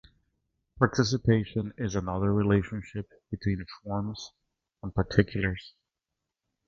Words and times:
"Participation" 0.79 1.75
is 1.77 1.93
another 1.93 2.33
relationship 2.33 3.07
between 3.29 3.63
forms 3.83 4.31
and 4.81 4.91
particulars. 4.95 5.75